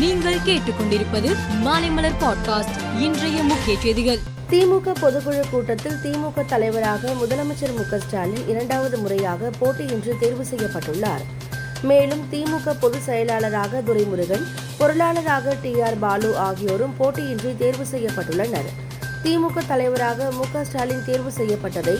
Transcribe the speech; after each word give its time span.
நீங்கள் 0.00 0.38
கேட்டுக்கொண்டிருப்பது 0.38 1.36
மாலைமலர் 1.64 2.12
பாட்காஸ்ட் 2.20 3.00
இன்றைய 3.00 3.42
முக்கிய 3.42 3.78
செய்திகள். 3.80 4.18
திமுக 4.50 4.92
பொதுக்குழு 5.02 5.50
கூட்டத்தில் 5.50 5.92
திமுக 5.92 6.44
தலைவராக 6.44 7.10
முதலமைச்சர் 7.10 7.76
மு 7.76 7.98
ஸ்டாலின் 7.98 8.48
இரண்டாவது 8.48 8.98
முறையாக 8.98 9.50
போட்டியின்றி 9.60 10.18
தேர்வு 10.20 10.46
செய்யப்பட்டுள்ளார். 10.50 11.24
மேலும் 11.82 12.26
திமுக 12.32 12.76
பொதுச் 12.80 13.02
செயலாளராக 13.02 13.82
துரைமுருகன் 13.86 14.46
பொருளாளராக 14.78 15.56
டி 15.62 15.80
ஆர் 15.80 15.98
பாலு 15.98 16.38
ஆகியோரும் 16.38 16.96
போட்டியின்றி 16.96 17.56
தேர்வு 17.56 17.86
செய்யப்பட்டுள்ளனர். 17.92 18.70
திமுக 19.24 19.62
தலைவராக 19.68 20.30
மு 20.30 20.44
க 20.52 20.64
ஸ்டாலின் 20.64 21.02
தேர்வு 21.04 21.30
செய்யப்பட்டதை 21.38 21.94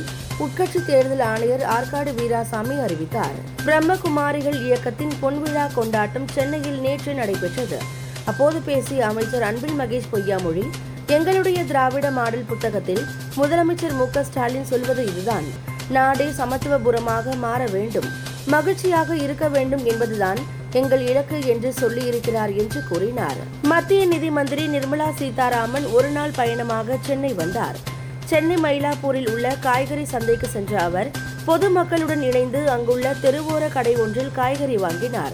உட்கட்சி 0.44 0.80
தேர்தல் 0.84 1.20
ஆணையர் 1.20 1.64
ஆற்காடு 1.74 2.10
வீராசாமி 2.18 2.76
அறிவித்தார். 2.84 3.34
பிரம்மகுமாரிகள் 3.64 4.56
இயக்கத்தின் 4.66 5.12
பொன்விழா 5.22 5.64
கொண்டாட்டம் 5.74 6.28
சென்னையில் 6.28 6.78
நேற்று 6.80 7.14
நடைபெற்றது. 7.14 7.78
அப்போது 8.24 8.60
பேசிய 8.60 9.06
அமைச்சர் 9.06 9.42
அன்பில் 9.42 9.76
மகேஷ் 9.80 10.10
பொய்யாமொழி 10.12 10.64
எங்களுடைய 11.06 11.64
திராவிட 11.64 12.10
மாடல் 12.10 12.48
புத்தகத்தில் 12.48 13.04
முதலமைச்சர் 13.36 13.96
மு 14.00 14.06
க 14.10 14.24
ஸ்டாலின் 14.24 14.64
சொல்வது 14.64 15.04
இதுதான். 15.04 15.44
நாடே 15.90 16.28
சமத்துவபுரமாக 16.40 17.36
மாற 17.36 17.66
வேண்டும். 17.66 18.08
மகிழ்ச்சியாக 18.46 19.16
இருக்க 19.16 19.48
வேண்டும் 19.48 19.84
என்பதுதான் 19.84 20.40
எங்கள் 20.72 21.06
இலக்கு 21.06 21.46
என்று 21.46 21.74
சொல்லியிருக்கிறார் 21.80 22.56
என்று 22.56 22.82
கூறினார். 22.88 23.36
மத்திய 23.62 24.06
நிதி 24.06 24.30
மந்திரி 24.30 24.66
நிர்மலா 24.66 25.10
சீதாராமன் 25.14 25.86
ஒரு 25.86 26.08
நாள் 26.08 26.30
பயணமாக 26.36 26.96
சென்னை 27.00 27.32
வந்தார். 27.32 27.76
சென்னை 28.24 28.56
மயிலாப்பூரில் 28.56 29.30
உள்ள 29.30 29.56
காய்கறி 29.60 30.04
சந்தைக்கு 30.04 30.46
சென்ற 30.46 30.82
அவர் 30.82 31.10
பொதுமக்களுடன் 31.46 32.22
இணைந்து 32.22 32.70
அங்குள்ள 32.70 33.14
தெருவோர 33.22 33.68
கடை 33.72 33.96
ஒன்றில் 33.96 34.32
காய்கறி 34.32 34.76
வாங்கினார். 34.76 35.32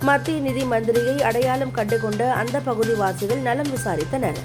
மத்திய 0.00 0.40
நிதி 0.40 0.62
மந்திரியை 0.62 1.22
அடையாளம் 1.22 1.70
கண்டுகொண்ட 1.70 2.32
அந்த 2.32 2.60
பகுதிவாசிகள் 2.66 3.40
நலம் 3.40 3.76
விசாரித்தனர். 3.76 4.38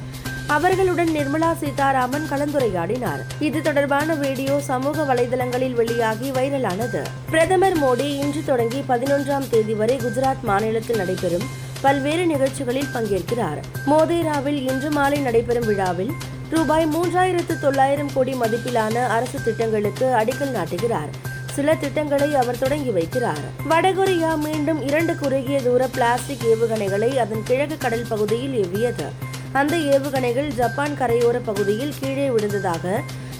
அவர்களுடன் 0.48 1.08
நிர்மலா 1.08 1.54
சீதாராமன் 1.54 2.28
கலந்துரையாடினார். 2.30 3.22
இது 3.40 3.62
தொடர்பான 3.62 4.16
வீடியோ 4.16 4.60
சமூக 4.60 5.14
வலைதளங்களில் 5.14 5.74
வெளியாகி 5.74 6.32
வைரலானது. 6.32 7.02
பிரதமர் 7.30 7.78
மோடி 7.78 8.06
இன்று 8.06 8.42
தொடங்கி 8.46 8.84
பதினொன்றாம் 8.90 9.50
தேதி 9.50 9.74
வரை 9.74 9.98
குஜராத் 9.98 10.42
மாநிலத்தில் 10.44 10.98
நடைபெறும் 10.98 11.44
பல்வேறு 11.82 12.26
நிகழ்ச்சிகளில் 12.26 12.88
பங்கேற்கிறார். 12.94 13.62
மோதேராவில் 13.88 14.72
இன்று 14.72 14.92
மாலை 14.92 15.20
நடைபெறும் 15.20 15.66
விழாவில் 15.66 16.12
ரூபாய் 16.50 16.88
மூன்றாயிரத்து 16.88 17.60
தொள்ளாயிரம் 17.60 18.10
கோடி 18.14 18.34
மதிப்பிலான 18.34 19.08
அரசு 19.08 19.44
திட்டங்களுக்கு 19.44 20.06
அடிக்கல் 20.06 20.56
நாட்டுகிறார். 20.56 21.10
சில 21.54 21.76
திட்டங்களை 21.76 22.36
அவர் 22.36 22.58
தொடங்கி 22.58 22.90
வைக்கிறார். 22.90 23.44
வடகொரியா 23.70 24.38
மீண்டும் 24.38 24.88
இரண்டு 24.88 25.16
குறுகிய 25.16 25.62
தூர 25.62 25.88
பிளாஸ்டிக் 25.88 26.46
ஏவுகணைகளை 26.46 27.18
அதன் 27.18 27.44
கிழக்கு 27.44 27.78
கடல் 27.78 28.06
பகுதியில் 28.10 28.66
ஏவியது. 28.66 29.32
அந்த 29.60 29.76
ஏவுகணைகள் 29.96 30.48
ஜப்பான் 30.60 30.96
கரையோர 31.00 31.38
பகுதியில் 31.50 31.98
கீழே 32.00 32.30
விழுந்ததாக 32.30 32.86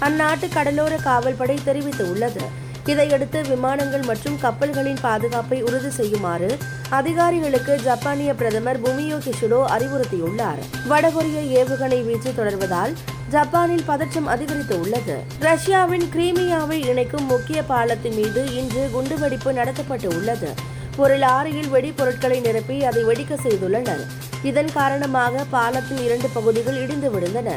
அந்நாட்டு 0.06 0.46
கடலோர 0.56 0.94
காவல்படை 1.08 1.56
தெரிவித்துள்ளது. 1.66 2.44
இதையடுத்து 2.92 3.38
விமானங்கள் 3.48 4.04
மற்றும் 4.08 4.38
கப்பல்களின் 4.42 5.00
பாதுகாப்பை 5.02 5.58
உறுதி 5.62 5.90
செய்யுமாறு 5.90 6.50
அதிகாரிகளுக்கு 6.98 7.74
ஜப்பானிய 7.80 8.34
பிரதமர் 8.34 8.80
புமியோ 8.80 9.18
கிஷிடோ 9.26 9.60
அறிவுறுத்தியுள்ளார். 9.76 10.60
வடகொரிய 10.90 11.38
ஏவுகணை 11.60 12.00
வீச்சு 12.08 12.32
தொடர்வதால் 12.40 12.94
ஜப்பானில் 13.30 13.86
பதற்றம் 13.86 14.26
அதிகரித்து 14.26 14.80
உள்ளது 14.80 15.16
ரஷ்யாவின் 15.40 16.06
கிரீமியாவை 16.14 16.78
இணைக்கும் 16.90 17.26
முக்கிய 17.26 17.62
பாலத்தின் 17.62 18.14
மீது 18.14 18.42
இன்று 18.60 18.84
குண்டுவெடிப்பு 18.94 19.52
நடத்தப்பட்டு 19.60 20.10
உள்ளது 20.18 20.52
ஒரு 20.96 21.16
லாரியில் 21.16 21.72
வெடிபொருட்களை 21.72 22.40
நிரப்பி 22.40 22.76
அதை 22.84 23.04
வெடிக்க 23.04 23.34
செய்துள்ளனர். 23.46 24.04
இதன் 24.44 24.72
காரணமாக 24.72 25.44
பாலத்தின் 25.50 26.04
இரண்டு 26.04 26.28
பகுதிகள் 26.28 26.76
இடிந்து 26.76 27.10
விழுந்தன. 27.10 27.50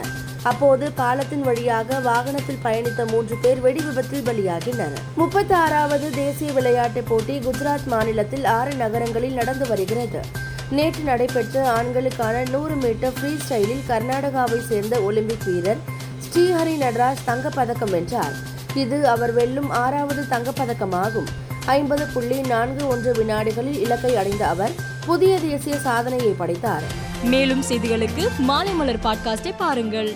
அப்போது 0.43 0.91
பாலத்தின் 0.91 1.41
வழியாக 1.41 1.99
வாகனத்தில் 1.99 2.63
பயணித்த 2.63 3.11
மூன்று 3.11 3.35
பேர் 3.41 3.59
வெடி 3.59 3.81
விபத்தில் 3.81 4.23
பலியாகினர். 4.23 4.95
முப்பத்தி 5.15 5.53
ஆறாவது 5.53 6.09
தேசிய 6.09 6.51
விளையாட்டுப் 6.51 7.05
போட்டி 7.07 7.39
குஜராத் 7.39 7.85
மாநிலத்தில் 7.85 8.45
ஆறு 8.45 8.73
நகரங்களில் 8.73 9.33
நடந்து 9.33 9.67
வருகிறது. 9.67 10.19
நேற்று 10.71 11.03
நடைபெற்ற 11.03 11.69
ஆண்களுக்கான 11.69 12.49
நூறு 12.49 12.75
மீட்டர் 12.75 13.13
ஃப்ரீ 13.13 13.29
ஸ்டைலில் 13.29 13.83
கர்நாடகாவை 13.87 14.67
சேர்ந்த 14.67 14.99
ஒலிம்பிக் 14.99 15.43
வீரர் 15.45 15.77
ஸ்ரீஹரி 16.25 16.75
நடராஜ் 16.77 17.23
தங்கப்பதக்கம் 17.27 17.89
வென்றார். 17.89 18.33
இது 18.73 19.07
அவர் 19.07 19.33
வெல்லும் 19.33 19.69
ஆறாவது 19.69 20.23
தங்கப்பதக்கமாகும். 20.29 21.27
ஐம்பது 21.65 22.05
புள்ளி 22.13 22.41
நான்கு 22.41 22.87
ஒன்று 22.87 23.11
வினாடிகளில் 23.11 23.79
இலக்கை 23.79 24.15
அடைந்த 24.15 24.47
அவர் 24.47 24.95
புதிய 25.07 25.39
தேசிய 25.39 25.75
சாதனையை 25.77 26.33
படைத்தார். 26.37 26.83
மேலும் 27.23 27.63
செய்திகளுக்கு 27.69 28.23
மாலைமலர் 28.47 28.99
பாட்காஸ்டை 29.03 29.53
பாருங்கள். 29.57 30.15